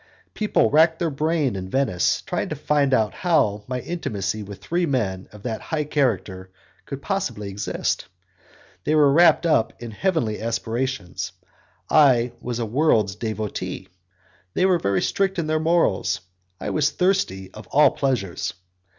[0.33, 5.29] People racked their brain in Venice to find out how my intimacy with three men
[5.31, 6.49] of that high character
[6.87, 8.07] could possibly exist;
[8.83, 11.33] they were wrapped up in heavenly aspirations,
[11.87, 13.89] I was a world's devotee;
[14.55, 16.21] they were very strict in their morals,
[16.59, 18.55] I was thirsty of all pleasures!